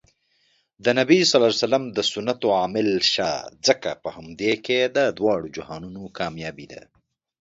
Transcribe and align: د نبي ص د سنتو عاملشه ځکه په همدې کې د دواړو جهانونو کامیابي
د 0.83 0.85
نبي 0.99 1.19
ص 1.31 1.33
د 1.97 1.99
سنتو 2.11 2.47
عاملشه 2.59 3.31
ځکه 3.67 3.89
په 4.03 4.09
همدې 4.15 4.53
کې 4.65 4.79
د 4.95 4.97
دواړو 5.17 5.47
جهانونو 5.57 6.01
کامیابي 6.17 6.67